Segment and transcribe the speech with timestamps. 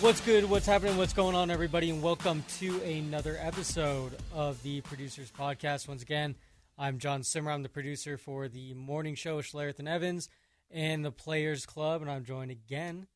[0.00, 0.48] What's good?
[0.48, 0.96] What's happening?
[0.96, 1.90] What's going on, everybody?
[1.90, 5.88] And welcome to another episode of the Producers Podcast.
[5.88, 6.36] Once again,
[6.78, 7.50] I'm John Simmer.
[7.50, 10.28] I'm the producer for the morning show with Schlereth and Evans
[10.70, 13.08] and the Players Club, and I'm joined again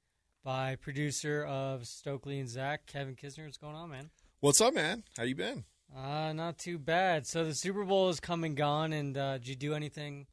[0.42, 3.44] by producer of Stokley and Zach, Kevin Kisner.
[3.44, 4.10] What's going on, man?
[4.40, 5.04] What's up, man?
[5.16, 5.62] How you been?
[5.96, 7.28] Uh, not too bad.
[7.28, 10.26] So the Super Bowl is come and gone, and uh, did you do anything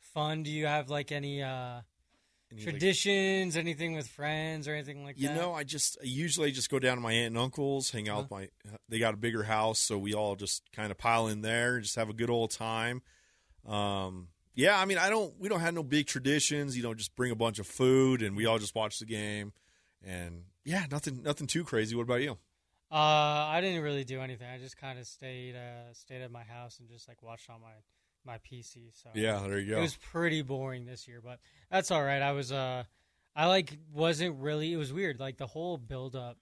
[0.00, 0.42] fun?
[0.42, 1.80] Do you have like any uh,
[2.50, 5.34] Any, like- traditions, anything with friends or anything like you that?
[5.34, 8.08] You know, I just I usually just go down to my aunt and uncle's, hang
[8.08, 8.48] out with my.
[8.88, 11.84] They got a bigger house, so we all just kind of pile in there, and
[11.84, 13.02] just have a good old time.
[13.66, 15.34] Um, yeah, I mean, I don't.
[15.38, 16.76] We don't have no big traditions.
[16.76, 19.52] You know, just bring a bunch of food, and we all just watch the game,
[20.02, 21.94] and yeah, nothing, nothing too crazy.
[21.94, 22.38] What about you?
[22.90, 24.48] Uh, I didn't really do anything.
[24.48, 27.58] I just kind of stayed uh, stayed at my house and just like watched all
[27.58, 27.72] my
[28.24, 28.90] my PC.
[28.92, 29.78] So Yeah, there you go.
[29.78, 31.38] it was pretty boring this year, but
[31.70, 32.22] that's all right.
[32.22, 32.84] I was uh,
[33.34, 34.72] I like wasn't really.
[34.72, 35.20] It was weird.
[35.20, 36.38] Like the whole build up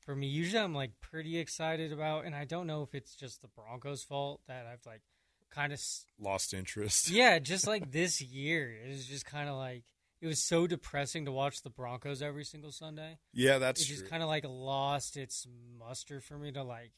[0.00, 0.26] for me.
[0.28, 4.02] Usually, I'm like pretty excited about, and I don't know if it's just the Broncos'
[4.02, 5.02] fault that I've like
[5.50, 5.80] kind of
[6.18, 7.10] Lost interest.
[7.10, 9.84] yeah, just like this year, it was just kind of like
[10.20, 13.18] it was so depressing to watch the Broncos every single Sunday.
[13.32, 13.96] Yeah, that's it true.
[13.96, 15.46] just kind of like lost its
[15.78, 16.92] muster for me to like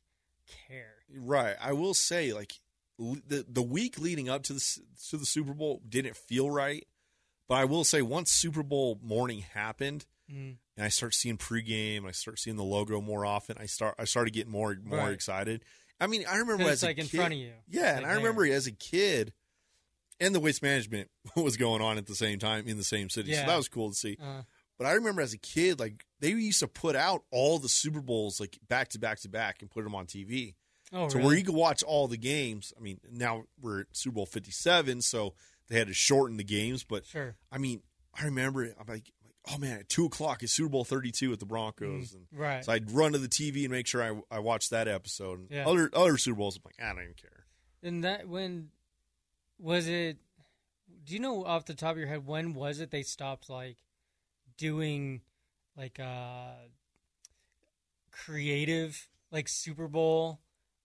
[0.68, 0.94] care.
[1.14, 1.56] Right.
[1.60, 2.52] I will say, like
[3.26, 6.86] the the week leading up to the to the Super Bowl didn't feel right,
[7.48, 10.56] but I will say once Super Bowl morning happened, Mhm.
[10.76, 13.94] and I start seeing pregame, and I start seeing the logo more often, I start
[13.98, 15.12] I started getting more more Right.
[15.12, 15.64] excited.
[16.00, 17.52] I mean, I remember as it's a like in kid- front of you.
[17.68, 18.56] Yeah, and like I remember there.
[18.56, 19.32] as a kid,
[20.18, 23.30] and the waste management was going on at the same time in the same city,
[23.30, 23.42] Yeah.
[23.42, 24.16] so that was cool to see.
[24.20, 24.42] Uh,
[24.78, 28.00] But I remember as a kid, like they used to put out all the Super
[28.00, 30.54] Bowls like back to back to back and put them on TV.
[30.92, 31.26] Oh, So really?
[31.26, 32.72] where you could watch all the games.
[32.76, 35.34] I mean, now we're at Super Bowl Fifty Seven, so
[35.68, 36.84] they had to shorten the games.
[36.84, 37.36] But sure.
[37.52, 37.82] I mean,
[38.18, 39.10] I remember it, I'm like,
[39.52, 42.64] oh man, at two o'clock is Super Bowl Thirty Two at the Broncos, and Right.
[42.64, 45.38] so I'd run to the TV and make sure I I watched that episode.
[45.40, 45.66] And Yeah.
[45.68, 47.44] Other other Super Bowls, I'm like, I don't even care.
[47.82, 48.70] and that when
[49.58, 50.18] was it?
[51.04, 53.78] Do you know off the top of your head when was it they stopped like
[54.58, 55.22] doing
[55.76, 56.52] like uh
[58.10, 60.40] creative like Super Bowl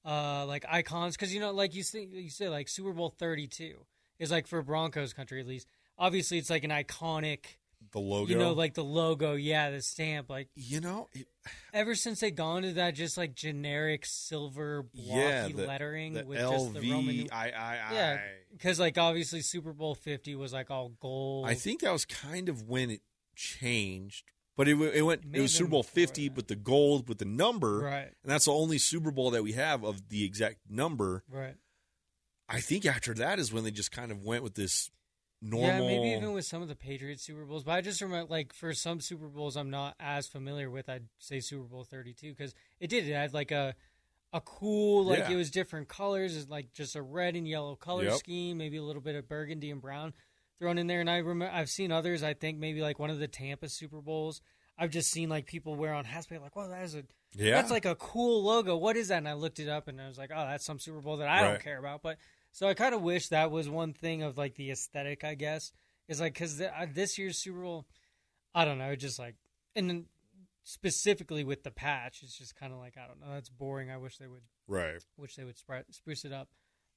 [0.06, 3.48] uh like icons because you know like you say you say like Super Bowl thirty
[3.48, 3.86] two
[4.20, 5.68] is like for Broncos country at least
[5.98, 7.58] obviously it's like an iconic
[7.92, 11.28] The logo, you know like the logo yeah the stamp like you know, it,
[11.74, 16.26] ever since they gone to that just like generic silver blocky yeah, the, lettering the
[16.26, 17.94] with just the Roman I, I, I.
[17.94, 18.20] yeah
[18.52, 22.48] because like obviously Super Bowl fifty was like all gold I think that was kind
[22.48, 23.02] of when it
[23.36, 24.32] changed.
[24.58, 25.26] But it, it went.
[25.26, 26.36] May It was Super Bowl Fifty, that.
[26.36, 29.52] but the gold with the number, right and that's the only Super Bowl that we
[29.54, 31.24] have of the exact number.
[31.30, 31.56] right
[32.48, 34.92] I think after that is when they just kind of went with this
[35.42, 35.68] normal.
[35.68, 38.54] yeah maybe even with some of the Patriots Super Bowls but I just remember like
[38.54, 42.30] for some Super Bowls I'm not as familiar with I'd say Super Bowl thirty two
[42.32, 43.76] because it did it had like a
[44.32, 45.32] a cool like Yeah.
[45.32, 48.14] it was different colors it's like just a red and yellow color Yep.
[48.14, 50.14] scheme maybe a little bit of burgundy and brown
[50.60, 53.20] thrown in there and I remember I've seen others I think maybe like one of
[53.20, 54.42] the Tampa Super Bowls
[54.78, 57.04] I've just seen like people wear on hats like well that is a
[57.38, 58.78] yeah, that's like a cool logo.
[58.78, 59.18] What is that?
[59.18, 61.28] And I looked it up and I was like, oh, that's some Super Bowl that
[61.28, 62.02] I don't care about.
[62.02, 62.18] But
[62.52, 65.72] so I kind of wish that was one thing of like the aesthetic, I guess,
[66.08, 67.86] is like because uh, this year's Super Bowl,
[68.54, 69.36] I don't know, just like
[69.76, 70.06] and then
[70.64, 73.92] specifically with the patch, it's just kind of like I don't know, that's boring.
[73.92, 75.04] I wish they would, right.
[75.18, 76.48] wish they would spru- spruce it up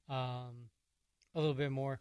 [0.09, 0.69] um,
[1.35, 1.99] a little bit more.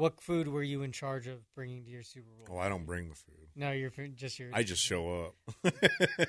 [0.00, 2.56] What food were you in charge of bringing to your Super Bowl?
[2.56, 3.48] Oh, I don't bring the food.
[3.54, 4.48] No, you're just your.
[4.54, 5.74] I just show up.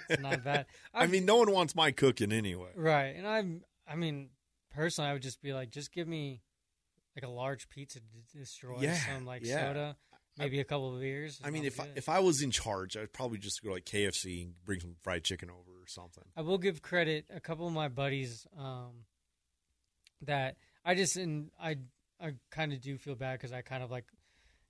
[0.10, 0.66] It's not bad.
[0.94, 2.72] I mean, no one wants my cooking anyway.
[2.76, 3.16] Right.
[3.16, 4.30] And I'm I mean,
[4.76, 6.42] personally I would just be like, just give me
[7.16, 9.68] like a large pizza to destroy Yeah, some like yeah.
[9.68, 9.96] soda,
[10.38, 11.40] maybe a couple of beers.
[11.42, 14.44] I mean, if I, if I was in charge, I'd probably just go like KFC
[14.44, 16.26] and bring some fried chicken over or something.
[16.36, 19.06] I will give credit a couple of my buddies um
[20.24, 20.56] that
[20.86, 21.78] I just and I
[22.22, 24.06] I kind of do feel bad cuz I kind of like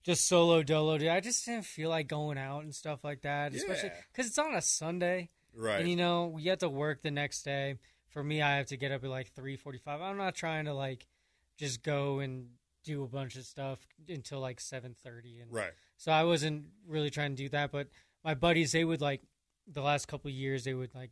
[0.03, 0.95] just solo dolo.
[0.95, 4.55] I just didn't feel like going out and stuff like that, especially cuz it's on
[4.55, 5.29] a Sunday.
[5.53, 5.79] Right.
[5.81, 7.77] And you know, you have to work the next day.
[8.09, 10.01] For me, I have to get up at like three forty-five.
[10.01, 11.07] I'm not trying to like
[11.57, 12.49] just go and
[12.83, 15.39] do a bunch of stuff until like seven thirty.
[15.39, 15.71] And right.
[15.97, 17.71] so I wasn't really trying to do that.
[17.71, 17.87] But
[18.23, 19.21] my buddies, they would like
[19.67, 21.11] the last couple of years, they would like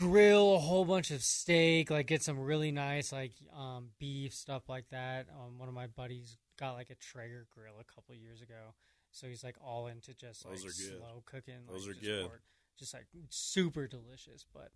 [0.00, 4.68] grill a whole bunch of steak, like get some really nice like um, beef stuff
[4.68, 5.26] like that.
[5.30, 8.74] Um, one of my buddies got like a Traeger grill a couple years ago,
[9.10, 10.98] so he's like all into just Those like are good.
[10.98, 11.54] slow cooking.
[11.70, 12.30] Those like, are just good.
[12.78, 14.46] just like super delicious.
[14.52, 14.70] But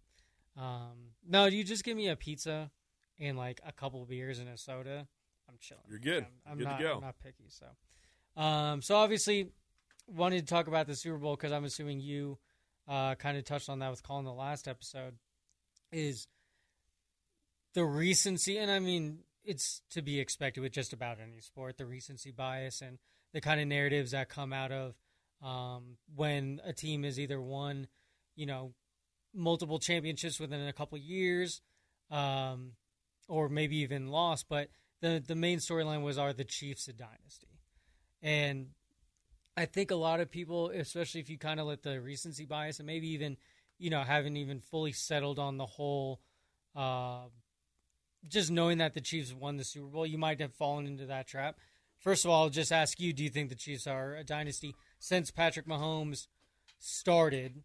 [0.61, 2.71] um, no, you just give me a pizza
[3.19, 5.09] and like a couple beers and a soda.
[5.49, 5.85] I'm chilling.
[5.89, 6.27] You're good.
[6.47, 6.95] I'm, I'm Good to not, go.
[6.97, 7.49] I'm not picky.
[7.49, 9.51] So, um, so obviously
[10.07, 12.39] wanted to talk about the Super Bowl because I'm assuming you
[12.89, 15.15] uh, kind of touched on that with Colin the last episode,
[15.93, 16.27] is
[17.75, 21.87] the recency, and I mean it's to be expected with just about any sport, the
[21.87, 22.99] recency bias and
[23.33, 24.95] the kind of narratives that come out of
[25.43, 27.87] um, when a team is either won,
[28.37, 28.73] you know,
[29.35, 31.61] multiple championships within a couple years,
[32.11, 32.73] um,
[33.29, 34.47] or maybe even lost.
[34.49, 34.69] But
[35.03, 37.61] the the main storyline was are the Chiefs a dynasty,
[38.23, 38.69] and
[39.57, 42.79] I think a lot of people, especially if you kind of let the recency bias
[42.81, 43.37] and maybe even
[43.79, 46.21] you know haven't even fully settled on the whole.
[46.75, 47.25] Uh,
[48.29, 51.27] just knowing that the Chiefs won the Super Bowl, you might have fallen into that
[51.27, 51.57] trap.
[51.99, 54.75] First of all, I'll just ask you: Do you think the Chiefs are a dynasty
[54.99, 56.27] since Patrick Mahomes
[56.79, 57.63] started?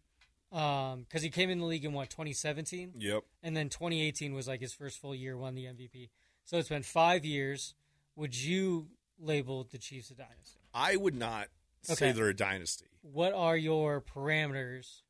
[0.50, 3.22] Because um, he came in the league in what 2017, Yep.
[3.42, 6.08] and then 2018 was like his first full year, won the MVP.
[6.44, 7.74] So it's been five years.
[8.16, 8.88] Would you
[9.18, 10.58] label the Chiefs a dynasty?
[10.74, 11.46] I would not
[11.88, 11.94] Okay.
[11.94, 12.86] say they're a dynasty.
[13.02, 15.00] What are your parameters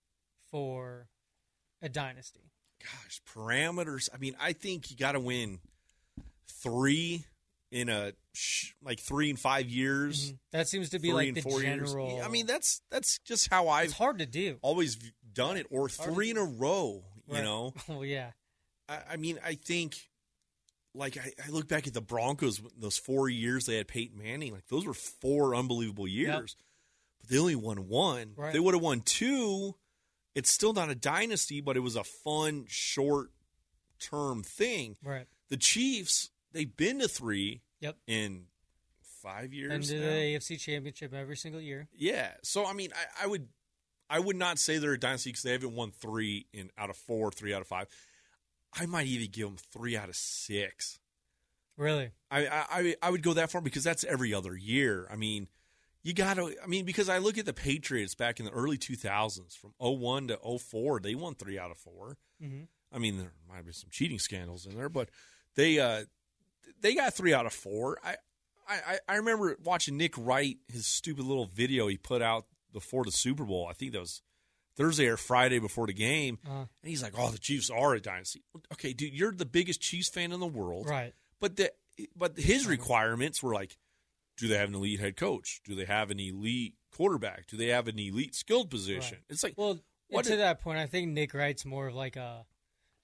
[0.50, 1.08] for
[1.82, 2.52] a dynasty?
[2.82, 4.08] Gosh, parameters.
[4.14, 5.58] I mean, I think you got to win
[6.46, 7.24] three
[7.70, 8.12] in a
[8.82, 10.32] like three and five years.
[10.32, 10.38] Mhm.
[10.52, 12.10] That seems to be like the four general.
[12.14, 12.24] years.
[12.24, 14.58] I mean, that's that's just how I've hard to do.
[14.62, 14.96] always
[15.32, 17.04] done it, or three in a row.
[17.26, 17.44] You Right.
[17.44, 18.32] know, Oh yeah,
[18.88, 20.09] I, I mean, I think.
[20.94, 24.52] Like I, I look back at the Broncos, those four years they had Peyton Manning.
[24.52, 26.56] Like those were four unbelievable years,
[27.20, 28.32] but they only won one.
[28.36, 28.52] Right.
[28.52, 29.76] They would have won two.
[30.34, 33.30] It's still not a dynasty, but it was a fun short
[33.98, 34.96] term thing.
[35.04, 35.26] right.
[35.48, 37.96] The Chiefs, they've been to three Yep.
[38.06, 38.44] in
[39.22, 39.90] five years.
[39.90, 41.88] And the AFC Championship every single year.
[41.96, 42.30] Yeah.
[42.42, 43.48] So I mean, I, I would,
[44.08, 46.96] I would not say they're a dynasty because they haven't won three in out of
[46.96, 47.86] four, three out of five.
[48.72, 50.98] I might even give them three out of six.
[51.76, 52.10] Really?
[52.30, 55.08] I, I, I- would go that far because that's every other year.
[55.10, 55.48] I mean,
[56.02, 56.54] you got to.
[56.62, 59.72] I mean, because I look at the Patriots back in the early two thousands, from
[59.78, 62.16] 01 to 04, they won three out of four.
[62.42, 62.64] Mm-hmm.
[62.92, 65.10] I mean, there might have been some cheating scandals in there, but
[65.56, 66.04] they uh,
[66.80, 67.98] they got three out of four.
[68.04, 68.16] I,
[68.68, 73.12] I I remember watching Nick Wright his stupid little video he put out before the
[73.12, 73.66] Super Bowl.
[73.68, 74.22] I think that was
[74.80, 78.00] Thursday or Friday before the game, Uh, and he's like, "Oh, the Chiefs are a
[78.00, 78.42] dynasty."
[78.72, 81.14] Okay, dude, you're the biggest Chiefs fan in the world, right.
[81.40, 81.72] but the
[82.16, 83.76] but his requirements were like,
[84.38, 85.60] do they have an elite head coach?
[85.64, 87.46] Do they have an elite quarterback?
[87.46, 89.18] Do they have an elite skilled position?
[89.18, 89.24] Right.
[89.28, 89.78] It's like, Well,
[90.08, 92.46] What to that point, I think Nick Wright's more of like a,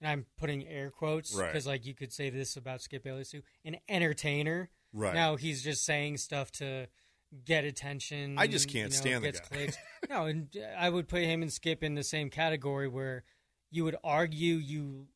[0.01, 1.45] and I'm putting air quotes Right.
[1.51, 4.71] because like you could say this about Skip Bayless too, an entertainer.
[4.93, 5.13] right?
[5.13, 6.87] Now he's just saying stuff to
[7.45, 8.37] get attention.
[8.37, 9.39] I just can't you know, stand the guy.
[9.39, 9.77] clicks.
[10.09, 10.47] no, and
[10.77, 13.23] I would put him and Skip in the same category where
[13.69, 15.07] you would argue you,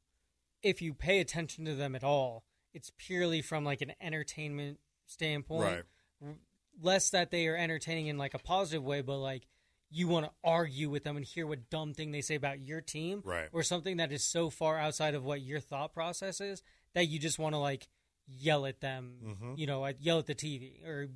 [0.62, 2.44] if you pay attention to them at all,
[2.74, 5.86] it's purely from like an entertainment standpoint.
[6.22, 6.36] right.
[6.82, 9.46] Less that they are entertaining in like a positive way, but like
[9.90, 12.80] you want to argue with them and hear what dumb thing they say about your
[12.80, 13.50] team Right.
[13.52, 17.20] or something that is so far outside of what your thought process is that you
[17.20, 17.88] just want to like
[18.26, 19.58] yell at them, Mhm.
[19.58, 21.10] you know, yell at the TV or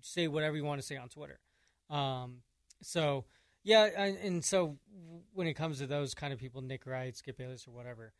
[0.00, 1.40] say whatever you want to say on Twitter.
[1.90, 2.38] Um,
[2.82, 3.24] so
[3.62, 4.78] yeah, and, and so
[5.32, 8.12] when it comes to those kind of people, Nick Wright, Skip Bayless, or whatever,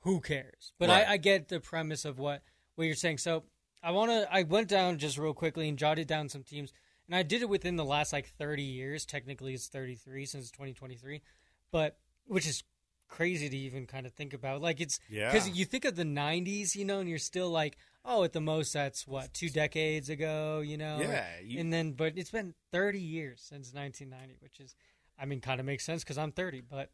[0.00, 0.72] who cares?
[0.78, 1.06] But Right.
[1.06, 2.42] I, I get the premise of what
[2.74, 3.18] what you're saying.
[3.18, 3.44] So
[3.82, 4.28] I want to.
[4.32, 6.72] I went down just real quickly and jotted down some teams,
[7.06, 9.04] and I did it within the last like 30 years.
[9.04, 11.22] Technically, it's 33 since 2023,
[11.70, 12.62] but which is
[13.08, 14.60] crazy to even kind of think about.
[14.62, 15.32] Like it's Yeah.
[15.32, 18.40] because you think of the 90s, you know, and you're still like, oh, at the
[18.40, 20.98] most that's what two decades ago, you know.
[21.00, 24.74] Yeah, you- and then but it's been 30 years since 1990, which is,
[25.18, 26.90] I mean, kind of makes sense because I'm 30, but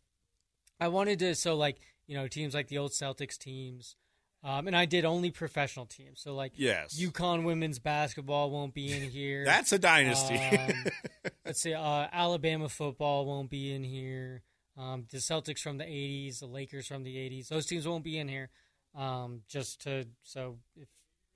[0.80, 3.96] I wanted to so like you know teams like the old Celtics teams.
[4.42, 7.00] Um, and I did only professional teams, so like Yes.
[7.00, 9.42] UConn women's basketball won't be in here.
[9.46, 10.36] That's a dynasty.
[10.36, 10.84] Um,
[11.46, 14.42] let's see, uh, Alabama football won't be in here.
[14.76, 18.18] Um, the Celtics from the '80s, the Lakers from the '80s, those teams won't be
[18.18, 18.50] in here.
[18.94, 20.88] Um, just to so if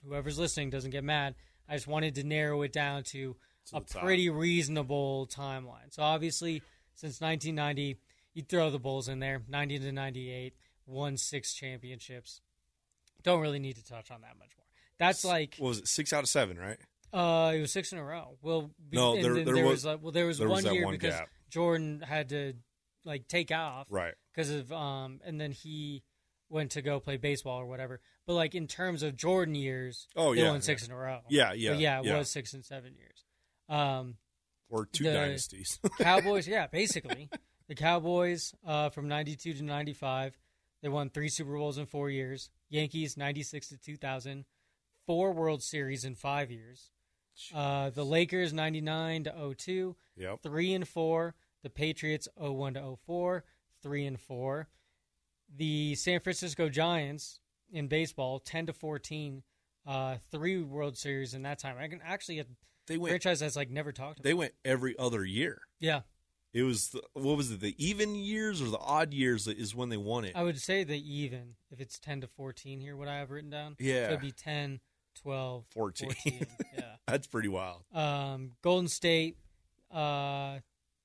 [0.04, 1.34] whoever's listening doesn't get mad,
[1.68, 3.36] I just wanted to narrow it down to
[3.70, 4.02] To a top.
[4.02, 5.92] pretty reasonable timeline.
[5.92, 6.62] So obviously,
[6.94, 7.98] since 1990,
[8.34, 10.54] you throw the Bulls in there, 90 to 98,
[10.86, 12.40] won six championships.
[13.22, 14.66] Don't really need to touch on that much more.
[14.98, 15.88] That's like what was it?
[15.88, 16.78] Six out of seven, right?
[17.12, 18.36] uh, it was six in a row.
[18.42, 20.84] Well, No, there- there there was- was, like, well, there was there one that year
[20.84, 21.28] one because gap.
[21.50, 22.54] Jordan had to
[23.08, 24.14] like take off Right.
[24.32, 26.02] because of um, and then he
[26.50, 28.00] went to go play baseball or whatever.
[28.26, 30.50] But like in terms of Jordan years, Oh they yeah.
[30.50, 31.20] won six in a row.
[31.28, 31.70] Yeah, yeah.
[31.70, 32.18] But yeah, it yeah.
[32.18, 33.24] was six and seven years.
[33.68, 34.16] Um,
[34.70, 35.80] Or two dynasties.
[35.98, 37.28] Cowboys, yeah, basically
[37.68, 40.38] the Cowboys uh, from '92 to '95,
[40.82, 42.50] they won three Super Bowls in four years.
[42.70, 44.44] Yankees '96 to 2000,
[45.06, 46.90] four World Series in five years.
[47.54, 50.42] Uh, the Lakers '99 to 02, yep.
[50.42, 51.34] three and four.
[51.62, 53.44] The Patriots 01 to 04,
[53.82, 54.68] 3 and 4.
[55.56, 57.40] The San Francisco Giants
[57.72, 59.42] in baseball 10 to 14,
[59.86, 61.76] uh, three World Series in that time.
[61.78, 62.44] I can actually a
[62.86, 63.10] They went.
[63.10, 64.24] franchise that's like never talked about.
[64.24, 65.62] They went every other year.
[65.80, 66.02] yeah,
[66.52, 67.60] It was the, what was it?
[67.60, 70.32] The even years or the odd years that is when they won it.
[70.36, 73.50] I would say the even if it's 10 to 14 here what I have written
[73.50, 73.76] down.
[73.78, 74.04] Yeah.
[74.06, 74.80] So it'd be 10,
[75.22, 76.10] 12, 14.
[76.10, 76.46] 14.
[76.76, 76.82] yeah.
[77.08, 77.82] That's pretty wild.
[77.94, 79.36] Um, Golden State,
[79.90, 80.58] uh,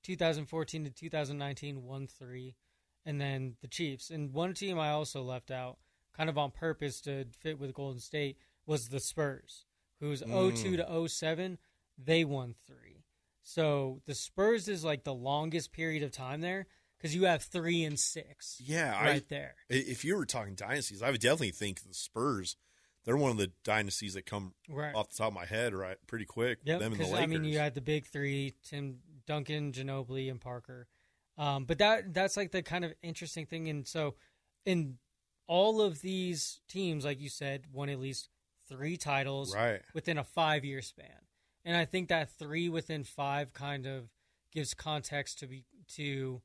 [0.04, 2.56] 2014 to 2019, won three,
[3.06, 4.10] and then the Chiefs.
[4.10, 5.78] And one team I also left out,
[6.16, 9.66] kind of on purpose to fit with Golden State, was the Spurs,
[10.00, 10.56] who's Mm.
[10.56, 11.58] 02 to 07.
[11.98, 13.04] They won three.
[13.42, 16.68] So the Spurs is like the longest period of time there
[16.98, 19.56] because you have three and six Yeah, right there.
[19.70, 22.56] If you were talking dynasties, I would definitely think the Spurs.
[23.04, 24.96] They're one of the dynasties that come Right.
[24.96, 26.60] off the top of my head right pretty quick.
[26.64, 27.20] Yep, them and the Lakers.
[27.20, 30.88] I mean, you had the big three: Tim Duncan, Ginobili, and Parker.
[31.38, 33.68] Um, but that that's like the kind of interesting thing.
[33.68, 34.16] And so,
[34.66, 34.98] in
[35.48, 38.30] all of these teams, like you said, won at least
[38.70, 39.82] three titles right.
[39.94, 41.28] within a five-year span.
[41.66, 44.10] And I think that three within five kind of
[44.52, 45.66] gives context to be
[45.96, 46.42] to.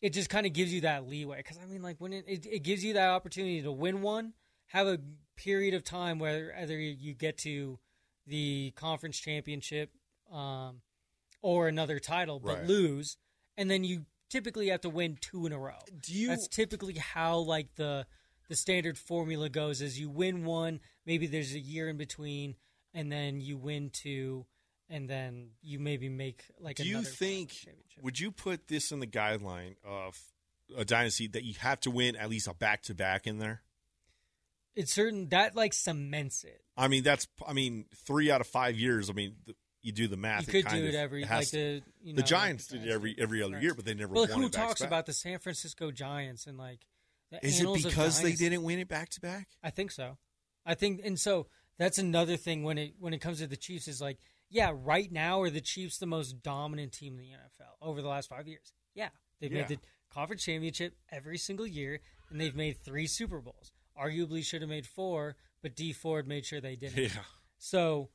[0.00, 2.46] It just kind of gives you that leeway because I mean, like when it, it
[2.46, 4.32] it gives you that opportunity to win one,
[4.68, 4.98] have a
[5.36, 7.78] period of time where either you get to
[8.26, 9.90] the conference championship
[10.32, 10.80] um,
[11.42, 12.66] or another title, but Right.
[12.66, 13.16] lose,
[13.56, 15.78] and then you typically have to win two in a row.
[16.00, 16.28] Do you?
[16.28, 18.06] That's typically how like the
[18.48, 22.56] the standard formula goes: is you win one, maybe there's a year in between,
[22.94, 24.46] and then you win two,
[24.88, 26.76] and then you maybe make like.
[26.76, 27.50] do you think?
[27.50, 28.02] championship.
[28.02, 30.18] Would you put this in the guideline of
[30.76, 33.62] a dynasty that you have to win at least a back to back in there?
[34.74, 36.62] it's certain that like cements it?
[36.76, 37.26] I mean, that's.
[37.46, 39.10] I mean, three out of five years.
[39.10, 40.46] I mean, the, you do the math.
[40.46, 42.90] You could do it every like to- the you know, the like Giants did it
[42.90, 43.62] every every other Right.
[43.62, 44.88] year, but they never Well, won who talks back-to-back.
[44.88, 46.86] about the San Francisco Giants and like
[47.30, 49.48] the Is it because they didn't win it back to back?
[49.62, 50.18] I think so.
[50.64, 51.48] I think, and so
[51.78, 55.10] that's another thing when it when it comes to the Chiefs is like, yeah, right
[55.10, 58.46] now are the Chiefs the most dominant team in the NFL over the last five
[58.46, 58.72] years?
[58.94, 59.08] Yeah,
[59.40, 59.62] they've Yeah.
[59.62, 59.78] made the
[60.10, 63.72] conference championship every single year, and they've made three Super Bowls.
[63.98, 67.02] Arguably should have made four, but Dee Ford made sure they didn't.
[67.14, 67.24] Yeah.
[67.58, 68.10] So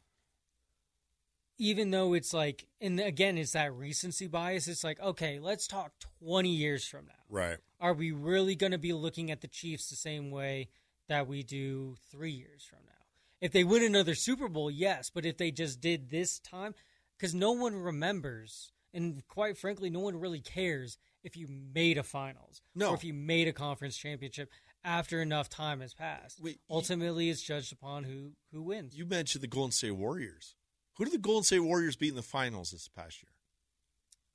[1.57, 4.67] even though it's like, and again, it's that recency bias.
[4.67, 7.57] It's like, okay, let's talk twenty years from now Right.
[7.79, 10.69] are we really going to be looking at the Chiefs the same way
[11.07, 12.93] that we do three years from now?
[13.41, 16.73] If they win another Super Bowl, yes, but if they just did this time,
[17.17, 22.03] because no one remembers, and quite frankly, no one really cares if you made a
[22.03, 22.89] finals No.
[22.91, 24.49] or if you made a conference championship
[24.83, 26.39] after enough time has passed.
[26.41, 28.95] Wait, you- Ultimately, it's judged upon who who wins.
[28.95, 30.55] You mentioned the Golden State Warriors.
[30.97, 33.31] Who did the Golden State Warriors beat in the finals this past year?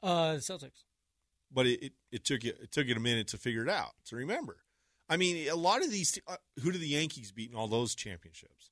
[0.02, 0.84] uh, Celtics.
[1.54, 3.90] But it, it, it took it, it took it a minute to figure it out
[4.06, 4.56] to remember.
[5.08, 6.18] I mean, a lot of these.
[6.26, 8.70] Uh, who did the Yankees beat in all those championships?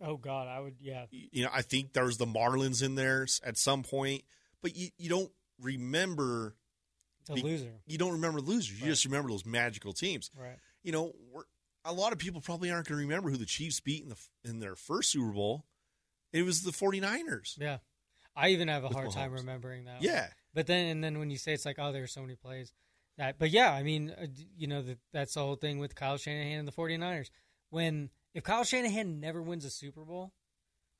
[0.00, 1.04] Oh God, I would yeah.
[1.10, 4.22] You know, I think there's the Marlins in there at some point,
[4.62, 6.54] but you, you don't remember.
[7.26, 8.78] The loser, You don't remember losers.
[8.78, 8.90] You Right.
[8.92, 10.30] just remember those magical teams.
[10.34, 10.56] right?
[10.82, 11.42] You know, we're,
[11.84, 14.16] a lot of people probably aren't going to remember who the Chiefs beat in the
[14.48, 15.66] in their first Super Bowl.
[16.32, 17.56] It was the 49ers.
[17.58, 17.78] Yeah,
[18.36, 20.02] I even have a hard time remembering that.
[20.02, 20.28] Yeah.
[20.54, 22.72] But then, and then when you say it's like, oh, there's so many plays
[23.16, 26.16] that, but yeah, I mean, uh, you know, that that's the whole thing with Kyle
[26.16, 27.30] Shanahan and the 49ers.
[27.70, 30.32] When, if Kyle Shanahan never wins a Super Bowl,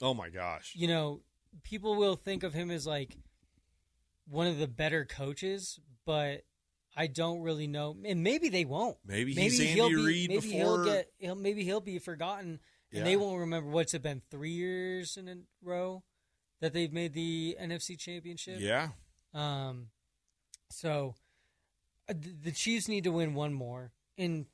[0.01, 0.73] Oh my gosh.
[0.77, 1.23] you know,
[1.65, 3.17] people will think of him as like
[4.29, 6.43] one of the better coaches, but
[6.97, 7.97] I don't really know.
[8.05, 8.97] And maybe they won't.
[9.07, 10.59] Maybe, Maybe he's he'll Andy be, Reid maybe before.
[10.61, 13.05] he'll get, he'll, maybe he'll be forgotten and Yeah.
[13.05, 16.03] they won't remember what's it been three years in a row
[16.61, 18.57] that they've made the NFC championship.
[18.61, 18.89] yeah.
[19.35, 19.89] Um,
[20.71, 21.15] so
[22.09, 24.47] uh, the Chiefs need to win one more, and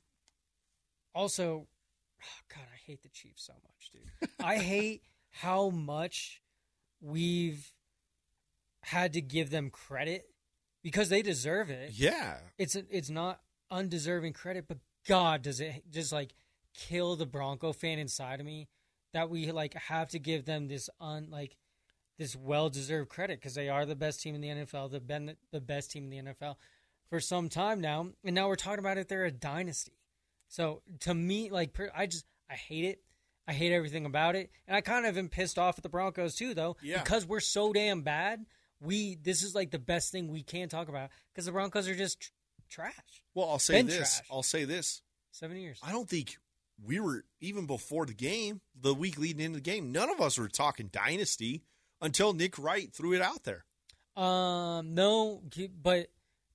[1.13, 1.67] also,
[2.21, 4.29] oh God, I hate the Chiefs so much, dude.
[4.39, 5.01] I hate
[5.31, 6.41] how much
[7.01, 7.71] we've
[8.83, 10.25] had to give them credit
[10.83, 11.91] because they deserve it.
[11.93, 12.37] Yeah.
[12.57, 13.39] It's it's not
[13.71, 14.77] undeserving credit, but
[15.07, 16.33] God, does it just like
[16.77, 18.67] kill the Bronco fan inside of me
[19.13, 21.57] that we like have to give them this un like
[22.17, 24.91] this well deserved credit because they are the best team in the NFL.
[24.91, 26.55] They've been the best team in the NFL
[27.09, 29.07] for some time now, and now we're talking about it.
[29.09, 29.93] They're a dynasty.
[30.47, 33.01] So to me, like I just I hate it.
[33.47, 36.35] I hate everything about it, and I kind of am pissed off at the Broncos
[36.35, 37.03] too, though, Yeah.
[37.03, 38.45] because we're so damn bad.
[38.81, 41.95] We this is like the best thing we can talk about because the Broncos are
[41.95, 42.29] just tr-
[42.69, 43.23] trash.
[43.33, 43.97] Well, I'll say Been this.
[43.97, 44.27] trash.
[44.31, 45.01] I'll say this.
[45.31, 45.79] Seven years.
[45.83, 46.37] I don't think
[46.83, 49.91] we were even before the game, the week leading into the game.
[49.91, 51.63] None of us were talking dynasty
[52.01, 53.65] until Nick Wright threw it out there.
[54.21, 55.41] Um, no,
[55.81, 56.07] but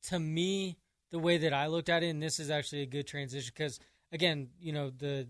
[0.05, 0.77] to me,
[1.11, 3.79] the way that I looked at it, and this is actually a good transition because
[4.13, 5.29] again, you know the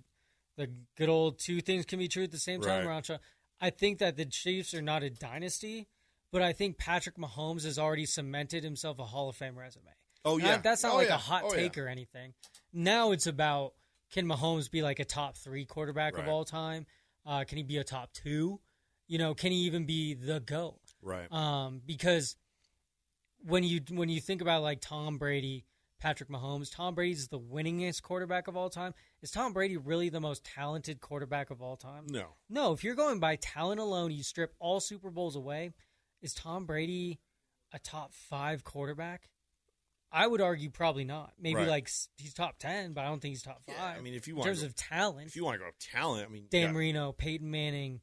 [0.57, 2.87] the good old two things can be true at the same time.
[2.87, 3.03] Right.
[3.03, 3.19] Rancha.
[3.61, 5.87] I think that the Chiefs are not a dynasty,
[6.33, 9.85] but I think Patrick Mahomes has already cemented himself a Hall of Fame resume.
[10.25, 11.15] Oh yeah, that's not Oh, like yeah.
[11.15, 11.61] a hot Oh, yeah.
[11.63, 12.35] take or anything.
[12.73, 13.73] Now it's about
[14.11, 16.87] can Mahomes be like a top three quarterback of all time?
[17.27, 18.61] Uh, can he be a top two?
[19.07, 20.81] You know, can he even be the goat?
[21.03, 21.31] Right.
[21.33, 22.37] um, because
[23.45, 25.65] when you when you think about like Tom Brady,
[26.01, 28.95] Patrick Mahomes, Tom Brady's the winningest quarterback of all time.
[29.23, 32.07] Is Tom Brady really the most talented quarterback of all time?
[32.09, 32.27] no.
[32.49, 35.71] No, if you're going by talent alone, you strip all Super Bowls away.
[36.23, 37.21] Is Tom Brady
[37.73, 39.29] a top five quarterback?
[40.13, 41.33] I would argue probably not.
[41.39, 41.69] Maybe Right.
[41.69, 43.77] like he's top ten, but I don't think he's top five.
[43.79, 45.61] Yeah, I mean, if you in want terms to go, of talent, if you want
[45.61, 46.73] to go talent, I mean, Dan yeah.
[46.73, 48.01] Marino, Peyton Manning.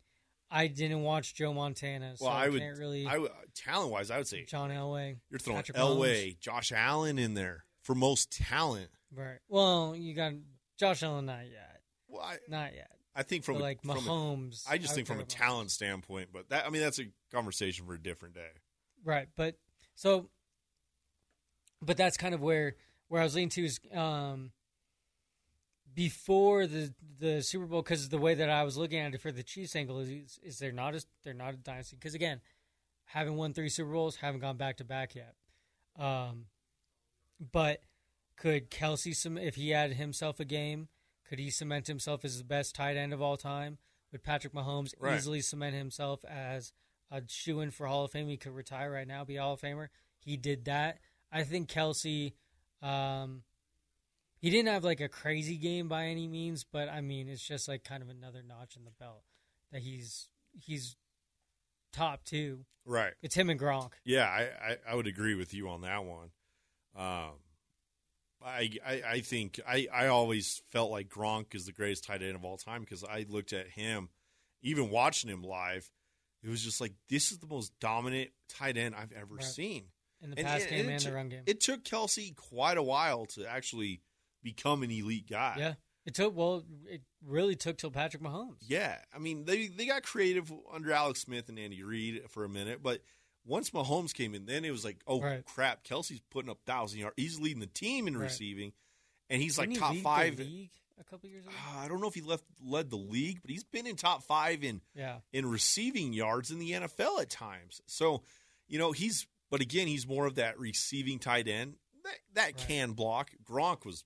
[0.49, 3.05] I didn't watch Joe Montana, so Well, I, I would, can't really.
[3.05, 5.17] I would uh, talent wise, I would say John Elway.
[5.29, 8.89] you're throwing Patrick Elway, Josh Allen in there for most talent.
[9.13, 9.39] Right.
[9.49, 10.31] Well, you got
[10.79, 12.91] Josh Allen, not yet, Well, I, not yet.
[13.13, 15.71] I think from a- like from a- Mahomes, I just would think from a talent
[15.71, 18.51] standpoint, but that I mean that's a conversation for a different day.
[19.03, 19.55] Right, but
[19.95, 20.29] so,
[21.81, 22.75] but that's kind of where
[23.07, 24.51] where I was leaning to is um
[25.93, 29.31] before the the Super Bowl because the way that I was looking at it for
[29.31, 32.41] the Chiefs angle is is they're not a they're not a dynasty because again,
[33.05, 35.33] haven't won three Super Bowls, haven't gone back to back yet.
[35.97, 36.45] Um,
[37.51, 37.81] but
[38.35, 40.89] could Kelsey cem- if he had himself a game,
[41.27, 43.79] could he cement himself as the best tight end of all time?
[44.11, 45.15] Would Patrick Mahomes Right.
[45.17, 46.71] easily cement himself as
[47.09, 48.27] a shoe in for Hall of Fame?
[48.27, 49.87] He could retire right now, be a Hall of Famer.
[50.19, 50.99] He did that.
[51.31, 52.35] I think Kelsey,
[52.81, 53.43] um,
[54.39, 57.67] he didn't have like a crazy game by any means, but I mean, it's just
[57.67, 59.23] like kind of another notch in the belt
[59.71, 60.95] that he's he's
[61.91, 62.65] top two.
[62.85, 63.13] Right.
[63.21, 63.91] It's him and Gronk.
[64.05, 66.29] Yeah, I, I, I would agree with you on that one.
[66.95, 67.33] Um,
[68.43, 72.35] I, I I think I, I always felt like Gronk is the greatest tight end
[72.35, 74.09] of all time because I looked at him,
[74.61, 75.91] even watching him live,
[76.43, 79.43] it was just like this is the most dominant tight end I've ever Right.
[79.43, 79.85] seen.
[80.21, 81.43] In the And pass it- game and and the took- run game.
[81.45, 84.01] It took Kelsey quite a while to actually
[84.43, 85.55] become an elite guy.
[85.59, 85.73] yeah,
[86.05, 86.35] it took.
[86.35, 88.57] Well, it really took till Patrick Mahomes.
[88.67, 92.49] Yeah, I mean they they got creative under Alex Smith and Andy Reid for a
[92.49, 93.01] minute, but
[93.45, 95.43] once Mahomes came in, then it was like, oh Right.
[95.45, 97.15] crap, Kelsey's putting up thousand yards.
[97.17, 98.23] He's leading the team in Right.
[98.25, 98.73] receiving,
[99.29, 100.39] and he's Didn't like he top the five.
[100.39, 101.55] league a couple years ago.
[101.57, 104.23] Ah, I don't know if he left led the league, but he's been in top
[104.23, 107.81] five in yeah, in receiving yards in the NFL at times.
[107.85, 108.23] So,
[108.67, 112.57] you know, he's but again, he's more of that receiving tight end that that Right.
[112.57, 113.31] can block.
[113.43, 114.03] Gronk was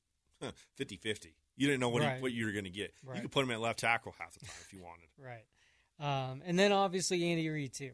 [0.79, 1.33] 50-50.
[1.55, 2.15] You didn't know what Right.
[2.15, 2.93] he, what you were going to get.
[3.03, 3.17] Right.
[3.17, 5.09] You could put him at left tackle half the time if you wanted.
[5.17, 5.45] right.
[5.99, 7.91] Um, and then obviously Andy Reid too.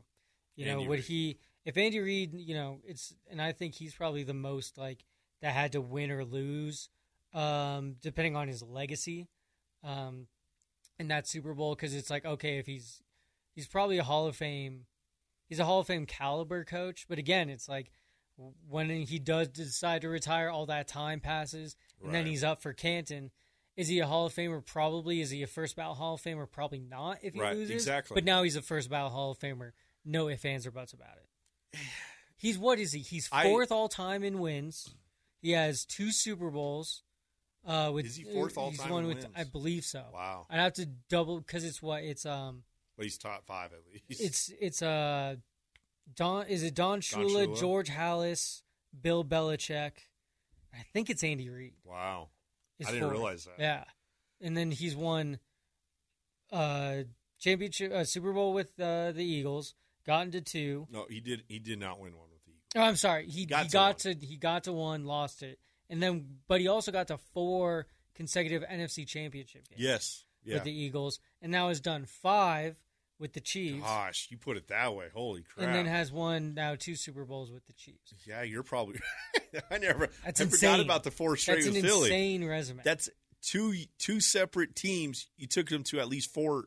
[0.56, 1.04] You know, would Reid.
[1.04, 1.38] he?
[1.66, 5.04] If Andy Reid, you know, it's and I think he's probably the most like
[5.42, 6.90] that had to win or lose,
[7.34, 9.28] um, depending on his legacy,
[9.84, 10.28] um,
[10.98, 13.04] in that Super Bowl because it's like okay if he's
[13.54, 14.86] he's probably a Hall of Fame,
[15.48, 17.92] he's a Hall of Fame caliber coach, but again it's like
[18.70, 22.72] when he does decide to retire, all that time passes, and then he's up for
[22.72, 23.32] Canton.
[23.76, 24.64] Is he a Hall of Famer?
[24.66, 25.22] Probably.
[25.22, 26.50] Is he a first ballot Hall of Famer?
[26.50, 27.18] Probably not.
[27.24, 28.16] If he Right, loses, exactly.
[28.16, 29.72] But now he's a first ballot Hall of Famer.
[30.06, 31.80] No ifs, ands, or buts about it.
[32.40, 33.00] He's what is he?
[33.00, 34.94] He's I- fourth all time in wins.
[35.42, 37.02] He has two Super Bowls.
[37.66, 39.34] Uh, with Is he fourth all he's time won in with, wins?
[39.36, 40.04] I believe so.
[40.14, 40.46] Wow.
[40.50, 42.64] I'd have to double because it's what it's um
[42.98, 44.22] Well, he's top five at least.
[44.22, 45.36] it's it's uh
[46.16, 47.60] Don is it Don Shula, Shula.
[47.60, 48.62] George Halas,
[49.00, 49.92] Bill Belichick.
[50.74, 51.74] I think it's Andy Reid.
[51.84, 52.30] wow.
[52.82, 53.12] I didn't fourth.
[53.14, 53.56] realize that.
[53.60, 53.84] Yeah,
[54.42, 55.40] and then he's won
[56.52, 57.04] uh
[57.40, 59.74] championship uh, Super Bowl with uh, the Eagles.
[60.06, 60.88] Gotten to two.
[60.90, 61.44] No, he did.
[61.50, 62.72] He did not win one with the Eagles.
[62.76, 63.28] Oh, I'm sorry.
[63.28, 66.62] He Got he to got to he got to one, lost it, and then but
[66.62, 70.24] he also got to four consecutive NFC Championship games Yes.
[70.44, 70.56] Yeah.
[70.56, 72.78] with the Eagles, and now has done five
[73.20, 75.08] with the Chiefs, Gosh, you put it that way.
[75.14, 75.66] Holy crap!
[75.66, 78.14] and then has won now two Super Bowls with the Chiefs.
[78.26, 79.00] yeah, you're probably.
[79.72, 80.10] I never.
[80.26, 80.60] That's I insane.
[80.72, 82.10] forgot about the four straight That's an with Philly.
[82.10, 82.82] insane resume.
[82.84, 83.10] That's
[83.42, 85.28] two two separate teams.
[85.38, 86.66] You took them to at least four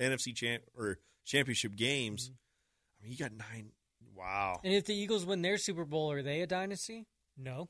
[0.00, 2.26] NFC champ or championship games.
[2.30, 2.34] Mm-hmm.
[2.34, 3.70] I mean, you got nine.
[4.16, 4.60] Wow.
[4.62, 7.08] and if the Eagles win their Super Bowl, are they a dynasty?
[7.36, 7.68] No.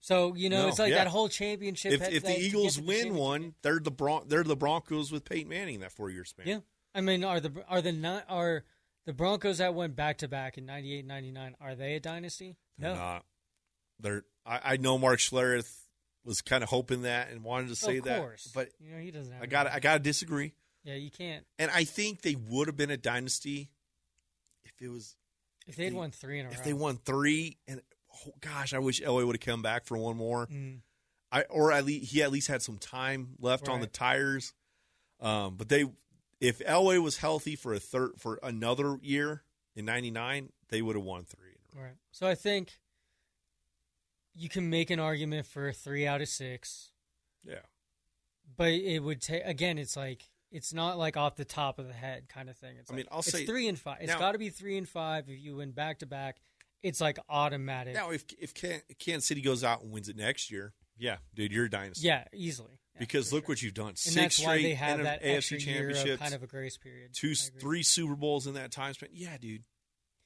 [0.00, 0.98] So you know, No, it's like yeah.
[1.04, 1.92] that whole championship.
[1.94, 5.80] If if the Eagles win one, they're the Bron- they're the Broncos with Peyton Manning
[5.80, 6.46] that four year span.
[6.46, 6.58] Yeah.
[6.96, 8.64] I mean, are the are the not are
[9.04, 12.56] the Broncos that went back to back in 98, 99, Are they a dynasty?
[12.78, 12.96] They're no.
[12.96, 13.24] not.
[14.00, 14.24] They're.
[14.44, 15.72] I, I know Mark Schlereth
[16.24, 19.10] was kind of hoping that and wanted to say of that, but you know he
[19.10, 19.32] doesn't.
[19.32, 20.54] Have I got I got to disagree.
[20.84, 21.44] Yeah, you can't.
[21.58, 23.70] And I think they would have been a dynasty
[24.64, 25.16] if it was
[25.66, 27.82] If they'd they- won three in a row, if they won three, and
[28.14, 30.46] oh, gosh, I wish LA would have come back for one more.
[30.46, 30.80] Mm,
[31.30, 34.54] I or at least he at least had some time left on the tires.
[35.20, 35.84] Um, but they,
[36.40, 39.42] if LA was healthy for a third for another year
[39.74, 41.50] in '99, they would have won three.
[41.50, 41.86] in a row.
[41.88, 41.96] right.
[42.12, 42.78] So I think
[44.34, 46.90] you can make an argument for three out of six,
[47.44, 47.60] Yeah,
[48.56, 49.78] but it would take again.
[49.78, 52.76] It's like it's not like off the top of the head kind of thing.
[52.78, 53.98] It's I mean, I'll it's say- three and five.
[54.00, 56.36] It's got to be three and five if you win back to back.
[56.82, 57.94] It's like automatic.
[57.94, 61.50] now if if Can- Kansas City goes out and wins it next year, yeah, dude,
[61.52, 62.06] you're a dynasty.
[62.06, 62.78] yeah, easily.
[62.96, 63.48] Yeah, because look sure.
[63.52, 65.94] what you've done: and six that's straight why they have that AFC extra year of
[65.96, 67.10] championships, kind of a grace period.
[67.14, 69.10] two, three Super Bowls in that time span.
[69.12, 69.62] Yeah, dude.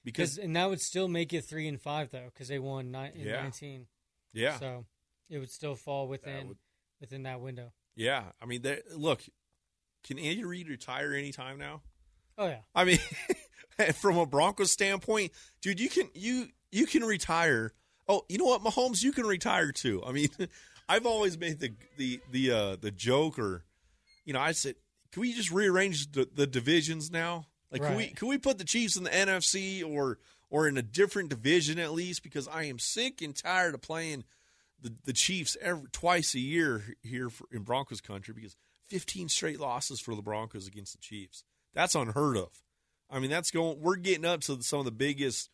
[0.04, 3.12] Because and that would still make it three and five though, because they won nine
[3.14, 3.42] in Yeah.
[3.42, 3.86] nineteen.
[4.32, 4.86] yeah, So
[5.28, 6.58] it would still fall that within would-
[7.00, 7.72] within that window.
[7.96, 8.24] yeah.
[8.40, 8.62] I mean,
[8.94, 9.22] look,
[10.04, 11.82] can Andy Reid retire anytime now?
[12.38, 12.98] Oh yeah, I mean,
[14.00, 17.72] from a Broncos standpoint, dude, you can you you can retire.
[18.08, 20.02] Oh, you know what, Mahomes, you can retire too.
[20.04, 20.28] I mean,
[20.90, 23.62] I've always made the the the uh, the joke, or
[24.24, 24.74] you know, I said,
[25.12, 27.46] can we just rearrange the, the divisions now?
[27.70, 30.18] Like, can we can we put the Chiefs in the NFC or
[30.50, 32.24] or in a different division at least?
[32.24, 34.24] Because I am sick and tired of playing
[34.82, 38.56] the the Chiefs every twice a year here for, in Broncos country because
[38.88, 41.44] 15 straight losses for the Broncos against the Chiefs.
[41.72, 42.48] That's unheard of.
[43.08, 43.80] I mean, that's going.
[43.80, 45.50] We're getting up to some of the biggest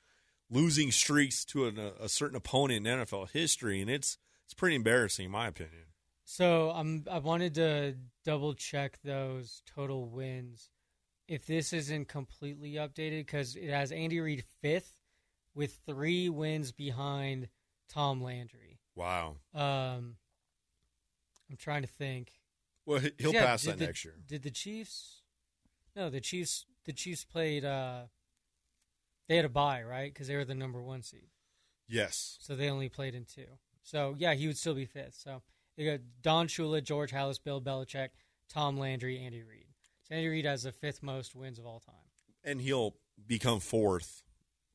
[0.48, 5.26] losing streaks to an, a certain opponent in NFL history, and it's it's pretty embarrassing,
[5.26, 5.82] in my opinion.
[6.24, 10.70] So I'm I wanted to double check those total wins.
[11.28, 15.00] If this isn't completely updated, because it has Andy Reid fifth
[15.54, 17.48] with three wins behind
[17.88, 18.78] Tom Landry.
[18.94, 19.36] Wow.
[19.54, 20.16] Um,
[21.50, 22.32] I'm trying to think.
[22.84, 24.14] Well, he- he'll Yeah, pass that the- next year.
[24.26, 25.22] Did the Chiefs?
[25.96, 26.66] No, the Chiefs.
[26.84, 27.64] The Chiefs played.
[27.64, 28.06] uh
[29.28, 30.12] They had a bye, right?
[30.12, 31.30] Because they were the number one seed.
[31.88, 32.36] Yes.
[32.40, 33.58] So they only played in two.
[33.86, 35.14] So yeah, he would still be fifth.
[35.14, 35.42] So
[35.76, 38.08] you got Don Shula, George Halas, Bill Belichick,
[38.50, 39.66] Tom Landry, Andy Reid.
[40.08, 41.94] So Andy Reid has the fifth most wins of all time.
[42.42, 42.96] And he'll
[43.28, 44.22] become fourth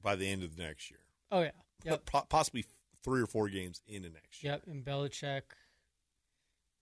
[0.01, 1.01] by the end of the next year.
[1.29, 1.51] Oh yeah,
[1.83, 2.63] yep, Po- Possibly
[3.03, 4.53] three or four games into next year.
[4.53, 4.63] yep.
[4.65, 5.41] And Belichick.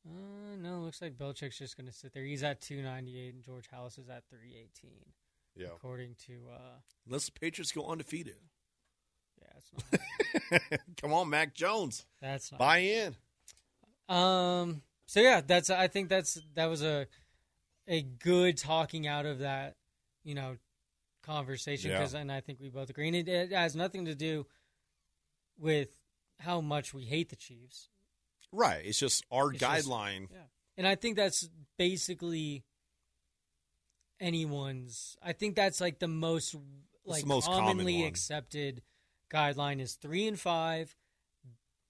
[0.08, 2.24] Uh, no, it looks like Belichick's just going to sit there.
[2.24, 5.14] He's at two ninety eight, and George Halas is at three eighteen,
[5.56, 5.68] Yeah.
[5.76, 6.34] according to.
[6.54, 8.38] uh Unless the Patriots go undefeated.
[9.82, 10.80] Yeah, it's not.
[11.02, 12.06] Come on, Mac Jones.
[12.22, 12.60] That's not.
[12.60, 13.16] Buy in.
[14.08, 14.82] Um.
[15.06, 15.70] So yeah, that's.
[15.70, 17.08] I think that's that was a
[17.88, 19.76] a good talking out of that,
[20.24, 20.58] you know,
[21.24, 21.92] conversation.
[21.92, 21.98] Yeah.
[22.00, 24.46] Because and I think we both agree, and it, it has nothing to do
[25.58, 25.90] with
[26.40, 27.90] how much we hate the Chiefs.
[28.52, 28.82] Right.
[28.86, 30.28] It's just our It's just- guideline.
[30.32, 30.38] Yeah,
[30.78, 32.64] and I think that's basically
[34.20, 35.18] anyone's.
[35.22, 36.56] I think that's like the most
[37.06, 38.08] like the most commonly one.
[38.08, 38.82] accepted
[39.30, 40.96] guideline is three and five.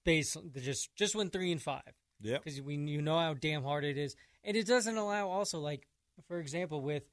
[0.04, 1.82] Based just just win three and five
[2.22, 5.60] Yeah, because we you know how damn hard it is, and it doesn't allow also
[5.60, 5.86] like
[6.26, 7.04] for example with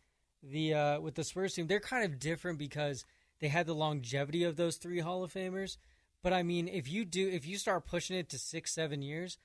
[0.42, 3.04] the uh, with the Spurs team they're kind of different because
[3.42, 5.76] they had the longevity of those three Hall of Famers.
[6.24, 9.38] But I mean, if you do if you start pushing it to six seven years,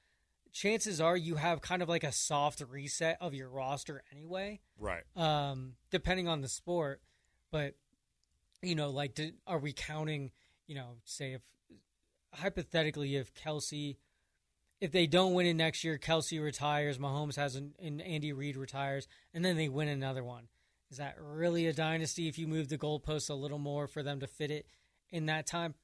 [0.53, 5.03] chances are you have kind of like a soft reset of your roster anyway Right.
[5.17, 7.03] um, depending on the sport.
[7.51, 7.75] But
[8.63, 10.31] you know, like, do, are we counting?
[10.67, 11.43] You know, say if
[12.33, 13.99] hypothetically, if Kelsey,
[14.81, 18.57] if they don't win it next year, Kelsey retires, Mahomes has an, and Andy Reid
[18.57, 20.49] retires, and then they win another one.
[20.91, 22.29] Is that really a dynasty?
[22.29, 24.67] If you move the goalposts a little more for them to fit it
[25.11, 25.75] in that time,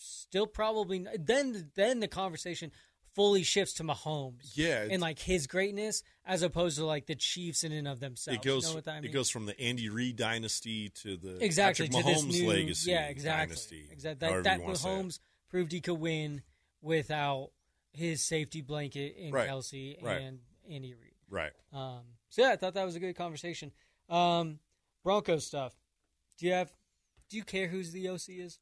[0.00, 1.06] still probably.
[1.18, 2.72] Then, then the conversation
[3.18, 4.86] fully shifts to Mahomes Yeah.
[4.88, 8.38] and like his greatness as opposed to like the Chiefs in and of themselves.
[8.38, 8.68] it goes.
[8.72, 9.10] You know I mean?
[9.10, 12.48] It goes from the Andy Reid dynasty to the exactly Patrick to this Mahomes new
[12.48, 12.90] legacy.
[12.92, 14.92] yeah exactly Dynasty, exactly that, that you wanna say it.
[15.04, 15.18] Mahomes
[15.50, 16.42] proved he could win
[16.80, 17.50] without
[17.90, 19.48] his safety blanket in Right.
[19.48, 20.20] Kelsey Right.
[20.22, 20.38] and
[20.70, 21.14] Andy Reid.
[21.28, 21.52] Right.
[21.72, 23.72] Um, so yeah, I thought that was a good conversation.
[24.08, 24.60] Um,
[25.02, 25.74] Broncos stuff.
[26.38, 26.72] Do you have?
[27.30, 28.58] Do you care who's the OC is?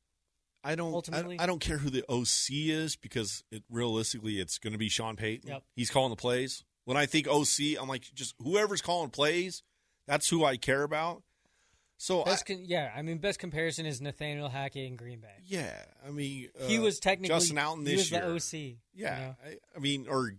[0.66, 0.92] I don't.
[0.92, 4.78] I, Ultimately- I don't care who the OC is because it realistically it's going to
[4.78, 5.48] be Sean Payton.
[5.50, 5.62] Yep.
[5.74, 6.64] He's calling the plays.
[6.84, 9.62] When I think OC, I'm like just whoever's calling plays.
[10.06, 11.22] That's who I care about.
[11.98, 15.28] So I, Best con- yeah, I mean, best comparison is Nathaniel Hackett in Green Bay.
[15.46, 18.20] yeah, I mean he uh, was technically Justin he this was year.
[18.20, 18.52] the OC.
[18.52, 19.34] you Yeah, know?
[19.46, 20.32] I, I mean, or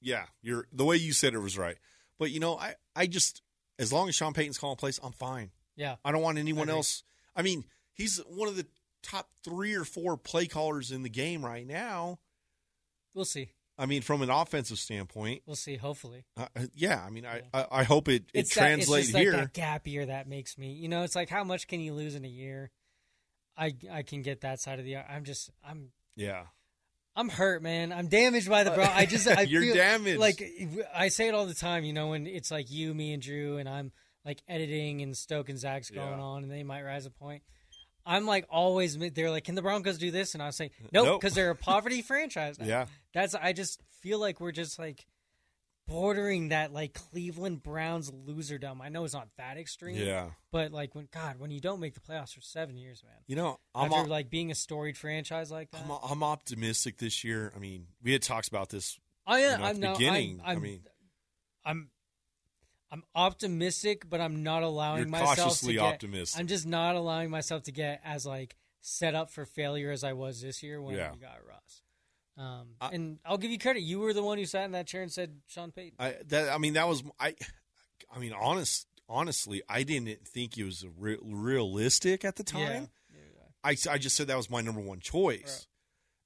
[0.00, 1.76] yeah, you're the way you said it was right.
[2.18, 3.42] But you know, I I just
[3.78, 5.50] as long as Sean Payton's calling plays, I'm fine.
[5.74, 5.96] yeah.
[6.04, 7.02] I don't want anyone else.
[7.34, 8.66] I mean, he's one of the
[9.02, 12.18] top three or four play callers in the game right now.
[13.14, 13.50] We'll see.
[13.78, 15.76] I mean, from an offensive standpoint, We'll see.
[15.76, 16.24] Hopefully.
[16.36, 17.02] uh, uh, yeah.
[17.04, 17.42] I mean, I, Yeah.
[17.72, 19.32] I I hope it it it's that, translates it's just like here.
[19.32, 20.72] that gap year that makes me.
[20.72, 22.70] You know, it's like how much can you lose in a year?
[23.56, 24.96] I I can get that side of the.
[24.96, 26.44] I'm just I'm Yeah.
[27.16, 27.92] I'm hurt, man.
[27.92, 28.84] I'm damaged by the bro.
[28.84, 30.20] I just I You're feel, damaged.
[30.20, 30.42] Like
[30.94, 33.56] I say it all the time, you know, when it's like you, me, and Drew,
[33.56, 33.92] and I'm
[34.24, 36.20] like editing and Stoke and Zach's going Yeah.
[36.24, 37.42] on, and they might rise a point.
[38.06, 38.96] I'm like always.
[38.96, 41.20] They're like, "Can the Broncos do this?" And I was saying, "Nope," Nope.
[41.20, 42.58] because they're a poverty franchise.
[42.58, 42.66] Now.
[42.66, 42.86] Yeah.
[43.14, 43.34] That's.
[43.34, 45.06] I just feel like we're just like
[45.86, 48.80] bordering that like Cleveland Browns loserdom.
[48.80, 50.30] I know it's not that extreme, Yeah.
[50.52, 53.34] but like when God, when you don't make the playoffs for seven years, man, You
[53.36, 55.82] know, I'm after op- like being a storied franchise like that.
[55.84, 57.52] I'm, I'm optimistic this year.
[57.56, 59.60] I mean, we had talks about this oh, I you am.
[59.60, 60.40] know, I'm the no, beginning.
[60.44, 60.80] I'm, I'm, I mean,
[61.64, 61.90] I'm
[62.92, 65.92] I'm optimistic, but I'm not allowing you're myself cautiously to get.
[65.94, 66.40] optimistic.
[66.40, 70.12] I'm just not allowing myself to get as like set up for failure as I
[70.14, 71.12] was this year when Yeah.
[71.12, 71.82] we got Russ.
[72.36, 73.80] Um, I- and I'll give you credit.
[73.82, 75.96] You were the one who sat in that chair and said Sean Payton.
[75.98, 77.34] I that I mean that was I
[78.10, 82.88] I mean honest honestly I didn't think it was re- realistic at the time.
[83.12, 83.18] Yeah.
[83.62, 85.66] I I just said that was my number one choice.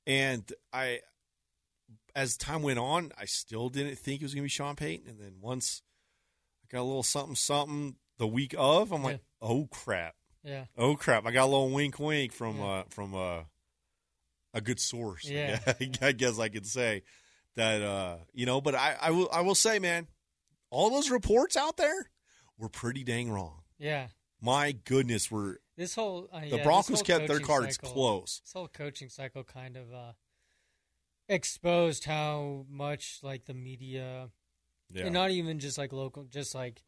[0.07, 1.01] And I
[2.15, 5.09] as time went on, I still didn't think it was going to be Sean Payton
[5.09, 5.94] and then once I
[6.75, 10.15] got a little something something the week of, I'm like, "Oh crap.
[10.43, 10.67] Yeah.
[10.77, 11.25] Oh crap.
[11.27, 12.65] I got a little wink wink from Yeah.
[12.65, 13.45] uh from uh
[14.53, 15.25] a good source.
[15.29, 15.59] Yeah.
[16.03, 17.03] I guess I could say
[17.57, 20.07] that uh you know, but I I will I will say, man,
[20.71, 22.11] all those reports out there
[22.59, 23.63] were pretty dang wrong.
[23.79, 24.09] Yeah.
[24.41, 28.41] My goodness, we're This whole uh, the yeah, Broncos kept their cards cycle- close.
[28.45, 30.13] This whole coaching cycle kind of uh,
[31.29, 34.29] exposed how much like the media
[34.91, 35.05] Yeah.
[35.05, 36.83] and not even just like local, just like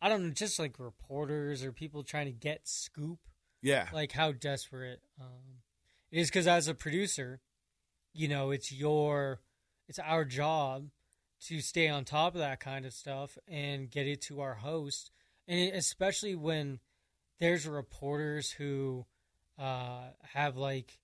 [0.00, 3.18] I don't know, just like reporters or people trying to get scoop,
[3.62, 3.88] yeah.
[3.92, 5.62] like how desperate um,
[6.10, 6.28] it is.
[6.28, 7.40] Because as a producer,
[8.12, 9.40] you know, it's your,
[9.88, 10.90] it's our job
[11.46, 15.10] to stay on top of that kind of stuff and get it to our host,
[15.46, 16.80] and especially when
[17.40, 19.06] there's reporters who
[19.58, 20.98] uh, have like.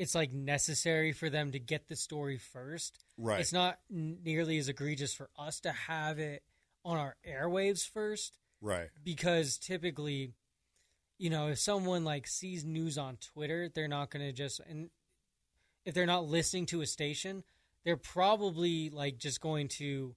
[0.00, 3.38] It's like necessary for them to get the story first, right.
[3.38, 6.42] it's not n- nearly as egregious for us to have it
[6.86, 8.88] on our airwaves first right.
[9.04, 10.32] because typically
[11.18, 14.88] you know if someone like sees news on twitter they're not going to just and
[15.84, 17.44] if they're not listening to a station
[17.84, 20.14] they're probably like just going to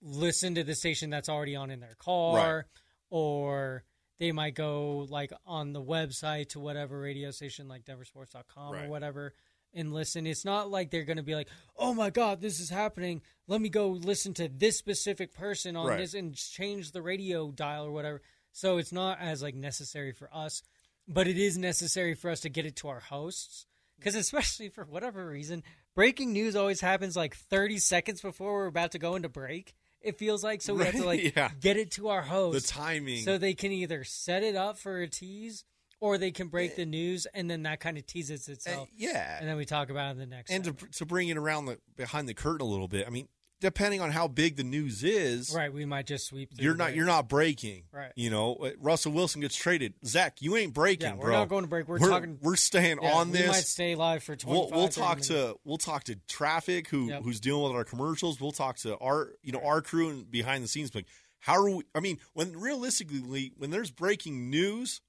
[0.00, 2.66] listen to the station that's already on in their car
[3.10, 3.84] or
[4.18, 8.84] they might go like on the website to whatever radio station like denversports.com Right.
[8.84, 9.34] or whatever
[9.74, 12.70] and listen it's not like they're going to be like oh my god this is
[12.70, 15.98] happening let me go listen to this specific person on Right.
[15.98, 20.30] this and change the radio dial or whatever so it's not as like necessary for
[20.32, 20.62] us
[21.08, 23.66] but it is necessary for us to get it to our hosts
[23.98, 25.62] because especially for whatever reason
[25.94, 30.18] breaking news always happens like 30 seconds before we're about to go into break it
[30.18, 31.50] feels like so we have to like yeah.
[31.60, 32.66] get it to our host.
[32.66, 33.22] The timing.
[33.24, 35.64] so they can either set it up for a tease
[36.00, 39.38] or they can break the news and then that kind of teases Uh, itself yeah.
[39.40, 41.64] and then we talk about it in the next and to, to bring it around
[41.66, 43.06] the behind the curtain a little bit.
[43.06, 43.28] I mean,
[43.60, 46.96] depending on how big the news is, right we might just sweep you're not break.
[46.96, 47.84] you're not breaking.
[47.92, 48.12] Right.
[48.16, 49.94] You know, Uh, Russell Wilson gets traded.
[50.04, 51.32] Zach, you ain't breaking, yeah we're bro.
[51.38, 53.42] not going to break we're, we're, talking we're staying yeah, on we this.
[53.42, 55.28] We might stay live for 25 we'll we'll talk minutes.
[55.28, 57.22] to we'll talk to traffic who Yep.
[57.22, 58.40] who's dealing with our commercials.
[58.40, 60.94] We'll talk to our you know our crew and behind the scenes.
[60.94, 61.06] Like
[61.40, 61.82] how are we?
[61.94, 65.00] I mean, when realistically, when there's breaking news,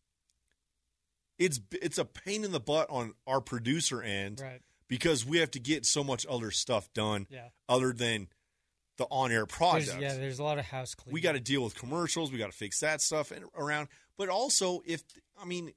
[1.39, 5.51] it's it's a pain in the butt on our producer end right because we have
[5.51, 8.27] to get so much other stuff done yeah other than
[8.97, 10.01] the on air there's, product.
[10.01, 12.31] yeah there's a lot of house cleaning we got to deal with commercials.
[12.31, 13.87] We got to fix that stuff and around.
[14.17, 15.03] But also, if
[15.39, 15.73] I mean,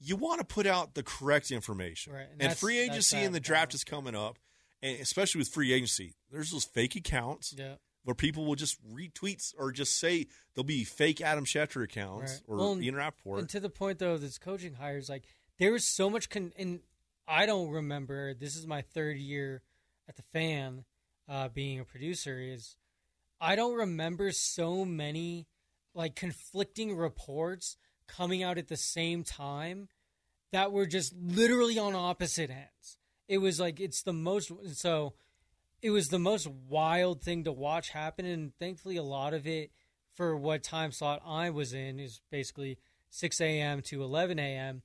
[0.00, 2.12] you want to put out the correct information.
[2.12, 4.38] Right, and And, free agency and the draft is coming up,
[4.82, 7.74] and especially with free agency, there's those fake accounts yeah
[8.04, 12.42] where people will just retweets or just say there'll be fake Adam Schefter accounts Right.
[12.48, 13.40] or Well, Ian Rapoport.
[13.40, 15.24] And to the point though, this coaching hires like
[15.58, 16.80] there was so much con and
[17.28, 18.34] I don't remember.
[18.34, 19.62] This is my third year
[20.08, 20.84] at the fan,
[21.28, 22.38] uh, being a producer.
[22.38, 22.76] Is
[23.40, 25.46] I don't remember so many
[25.94, 29.88] like conflicting reports coming out at the same time
[30.52, 32.98] that were just literally on opposite ends.
[33.28, 35.14] It was like it's the most so
[35.80, 39.72] it was the most wild thing to watch happen and thankfully a lot of it
[40.14, 42.78] for what time slot I was in is basically
[43.10, 43.80] 6 a.m.
[43.82, 44.82] to 11 a.m.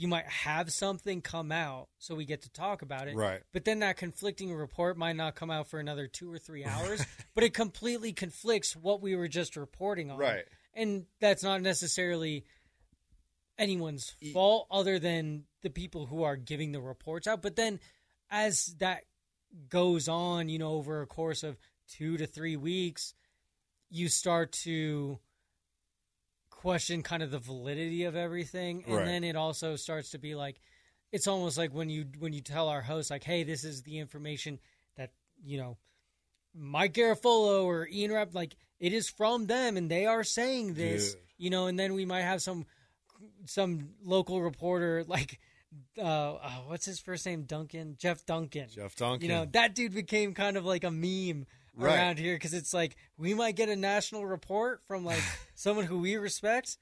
[0.00, 3.14] You might have something come out so we get to talk about it.
[3.14, 3.42] Right.
[3.52, 7.04] But then that conflicting report might not come out for another two or three hours,
[7.34, 10.16] but it completely conflicts what we were just reporting on.
[10.16, 10.44] Right.
[10.72, 12.46] And that's not necessarily
[13.58, 17.42] anyone's fault other than the people who are giving the reports out.
[17.42, 17.78] But then
[18.30, 19.02] as that
[19.68, 21.58] goes on, you know, over a course of
[21.88, 23.12] two to three weeks,
[23.90, 25.18] you start to
[26.60, 29.04] question kind of the validity of everything, and Right.
[29.06, 30.60] then it also starts to be like,
[31.12, 33.98] it's almost like when you when you tell our host like, hey, this is the
[33.98, 34.60] information
[34.96, 35.10] that
[35.42, 35.76] you know.
[36.52, 41.12] Mike Garafolo or Ian Rapp, like it is from them, and they are saying this,
[41.14, 41.22] Dude.
[41.38, 41.66] you know.
[41.68, 42.66] And then we might have some
[43.46, 45.38] some local reporter, like
[45.96, 48.68] uh, uh, what's his first name, Duncan, Jeff Duncan.
[48.68, 49.22] Jeff Duncan.
[49.22, 51.94] You know, that dude became kind of like a meme Right.
[51.94, 55.22] around here because it's like we might get a national report from like
[55.54, 56.76] someone who we respect,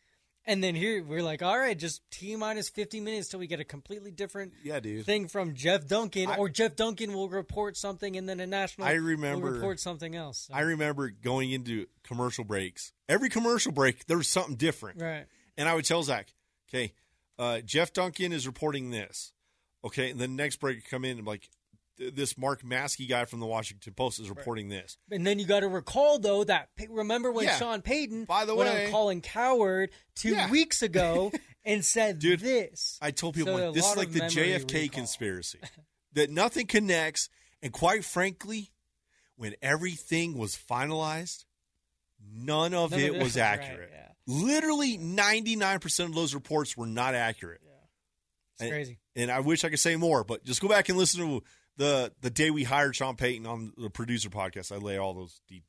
[0.46, 3.60] and then here we're like, all right, just T minus fifty minutes till we get
[3.60, 5.04] a completely different yeah, dude.
[5.04, 8.86] thing from Jeff Duncan, I- or Jeff Duncan will report something, and then a national
[8.88, 9.50] I will remember.
[9.52, 10.46] report something else.
[10.48, 12.92] So- I remember going into commercial breaks.
[13.08, 15.00] Every commercial break, there was something different.
[15.02, 16.32] right, And I would tell Zach,
[16.68, 16.92] okay,
[17.38, 19.32] uh, Jeff Duncan is reporting this.
[19.84, 21.48] Okay, and the next break come in and like
[21.98, 24.96] this Mark Maske guy from the Washington Post is reporting this.
[25.10, 27.56] and then you got to recall though that remember when Yeah.
[27.58, 30.50] Sean Payton By the way- on Colin Cowherd two Yeah.
[30.50, 31.32] weeks ago
[31.64, 32.98] and said Dude, this.
[33.02, 34.94] I told people So like, this is like the JFK recall.
[34.94, 35.58] conspiracy
[36.12, 37.28] that nothing connects.
[37.62, 38.70] And quite frankly,
[39.36, 41.44] when everything was finalized,
[42.32, 43.90] none of None it of was right, accurate.
[43.92, 44.04] yeah.
[44.26, 47.60] Literally, ninety nine percent of those reports were not accurate.
[48.54, 48.98] It's And- crazy.
[49.16, 51.42] and I wish I could say more, but just go back and listen to
[51.78, 54.70] the the day we hired Sean Payton on the producer podcast.
[54.70, 55.64] I lay all those de-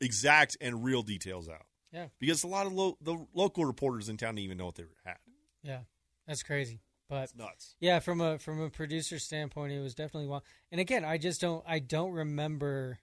[0.00, 1.66] exact and real details out.
[1.92, 2.06] Yeah.
[2.20, 4.84] because a lot of lo- the local reporters in town didn't even know what they
[5.04, 5.16] had.
[5.64, 5.80] Yeah,
[6.26, 6.80] that's crazy.
[7.08, 7.74] But It's nuts.
[7.80, 10.42] yeah, from a from a producer standpoint, it was definitely one.
[10.70, 13.00] And again, I just don't I don't remember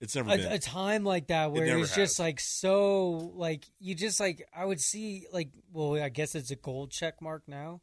[0.00, 0.52] It's never been.
[0.52, 4.20] a, a time like that where it, never was just like so like you just
[4.20, 7.80] like I would see like well I guess it's a gold check mark now.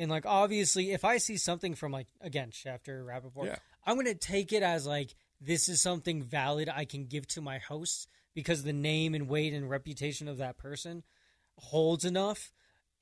[0.00, 3.56] And like obviously if I see something from like again Schefter Rapoport, Yeah.
[3.86, 7.58] I'm gonna take it as like this is something valid I can give to my
[7.58, 11.02] hosts because the name and weight and reputation of that person
[11.56, 12.52] holds enough.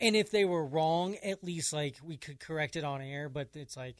[0.01, 3.29] And if they were wrong, at least like we could correct it on air.
[3.29, 3.97] But it's like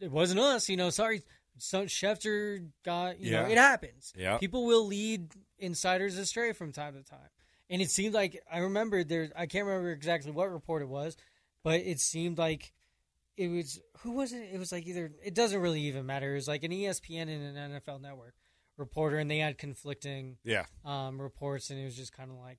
[0.00, 0.90] it wasn't us, you know.
[0.90, 1.22] Sorry,
[1.58, 4.12] some Schefter got you know it happens.
[4.16, 4.38] Yeah.
[4.38, 7.30] people will lead insiders astray from time to time,
[7.70, 9.30] and it seemed like I remember there.
[9.36, 11.16] I can't remember exactly what report it was,
[11.64, 12.72] but it seemed like
[13.36, 14.50] it was who was it?
[14.52, 16.30] It was like either it doesn't really even matter.
[16.30, 18.34] It was like an ESPN and an NFL Network
[18.76, 22.58] reporter, and they had conflicting yeah, um, reports, and it was just kind of like,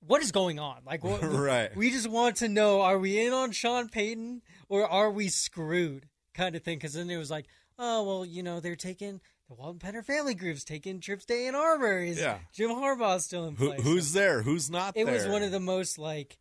[0.00, 0.78] what is going on?
[0.84, 1.74] Like, what, Right.
[1.76, 6.08] We just want to know: are we in on Sean Payton or are we screwed?
[6.34, 6.78] Kind of thing.
[6.78, 7.46] Because then it was like,
[7.78, 11.54] oh well, you know, they're taking the Walton Penner family group's taking trips to Ann
[11.54, 11.98] Arbor.
[11.98, 12.38] Is Yeah.
[12.52, 13.82] Jim Harbaugh's still in Who, place?
[13.82, 14.42] who's there?
[14.42, 14.94] Who's not?
[14.94, 15.08] There?
[15.08, 16.38] It was one of the most like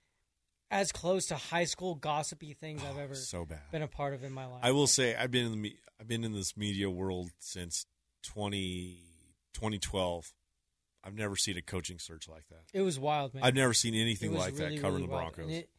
[0.70, 3.60] as close to high school gossipy things I've oh, ever so bad.
[3.72, 4.60] been a part of in my life.
[4.64, 7.86] I will say I've been in the me- I've been in this media world since
[8.24, 9.00] 20,
[9.54, 10.34] 2012.
[11.04, 12.64] I've never seen a coaching search like that.
[12.74, 13.44] it was wild, man.
[13.44, 15.12] I've never seen anything like really, that covering really the.
[15.12, 15.46] Broncos.
[15.46, 15.70] And, it,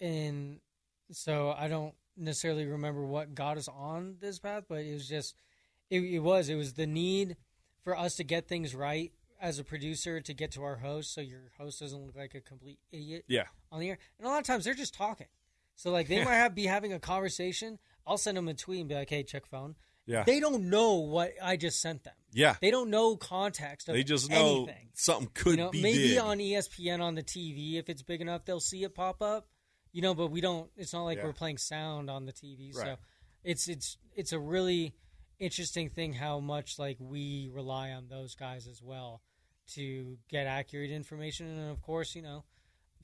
[0.00, 0.60] and
[1.10, 5.34] so I don't necessarily remember what got us on this path, but it was just
[5.90, 7.36] it, it was it was the need
[7.82, 11.20] for us to get things right as a producer to get to our host, so
[11.20, 13.98] your host doesn't look like a complete idiot yeah, on the air.
[14.18, 15.28] And a lot of times they're just talking,
[15.76, 17.78] so like they might have be having a conversation.
[18.06, 19.74] I'll send them a tweet and be like, "Hey, check phone."
[20.06, 22.14] yeah, They don't know what I just sent them.
[22.32, 22.56] yeah.
[22.62, 26.08] They don't know context of They just know anything something could you know, be maybe
[26.14, 26.18] big.
[26.18, 29.46] on ESPN on the TV if it's big enough, they'll see it pop up.
[29.92, 30.70] You know, but we don't.
[30.76, 31.24] It's not like Yeah.
[31.24, 32.98] we're playing sound on the TV, so Right.
[33.44, 34.94] it's it's it's a really
[35.38, 39.22] interesting thing how much like we rely on those guys as well
[39.74, 42.44] to get accurate information, and of course, you know,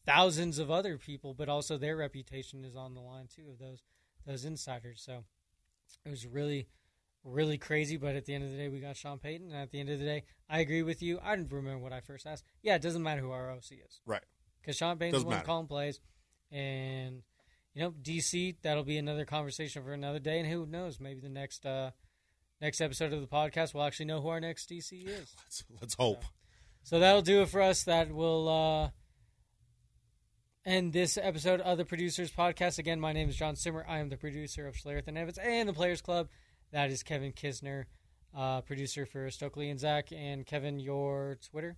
[0.07, 3.83] thousands of other people, but also their reputation is on the line too of those
[4.27, 5.03] those insiders.
[5.05, 5.25] So
[6.05, 6.68] it was really
[7.25, 9.49] really crazy, but at the end of the day, we got Sean Payton.
[9.49, 11.18] And at the end of the day, I agree with you.
[11.23, 12.44] I didn't remember what I first asked.
[12.62, 14.23] Yeah, it doesn't matter who our OC is right.
[14.61, 16.01] because Sean Payton's Doesn't the one calling plays,
[16.53, 17.23] and
[17.75, 18.57] you know DC.
[18.62, 21.01] That'll be another conversation for another day, and who knows?
[21.01, 21.90] Maybe the next uh,
[22.64, 25.35] next episode of the podcast, we'll actually know who our next DC is.
[25.44, 26.25] Let's let's hope.
[26.83, 27.85] So that'll do it for us.
[27.85, 28.90] That will uh,
[30.65, 32.79] end this episode of the Producers Podcast.
[32.79, 33.85] Again, my name is John Simmer.
[33.87, 36.29] I am the producer of Schlereth and Evans and the Players Club.
[36.73, 37.85] That is Kevin Kisner,
[38.35, 40.10] uh, producer for Stokley and Zach.
[40.10, 41.77] And Kevin, your Twitter?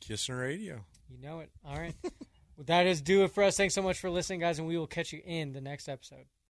[0.00, 0.84] Kissner Radio.
[1.08, 1.50] You know it.
[1.64, 1.96] All right.
[2.04, 3.56] well, that is do it for us.
[3.56, 6.26] Thanks so much for listening, guys, and we will catch you in the next episode.